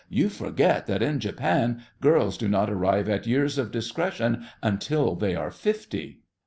You 0.09 0.29
forget 0.29 0.87
that 0.87 1.03
in 1.03 1.19
Japan 1.19 1.83
girls 2.01 2.35
do 2.35 2.47
not 2.49 2.71
arrive 2.71 3.07
at 3.07 3.27
years 3.27 3.59
of 3.59 3.69
discretion 3.69 4.47
until 4.63 5.13
they 5.13 5.35
are 5.35 5.51
fifty. 5.51 6.23